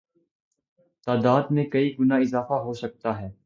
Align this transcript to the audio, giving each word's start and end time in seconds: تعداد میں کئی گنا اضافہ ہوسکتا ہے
تعداد 1.07 1.51
میں 1.51 1.65
کئی 1.65 1.93
گنا 1.99 2.15
اضافہ 2.17 2.61
ہوسکتا 2.63 3.19
ہے 3.21 3.31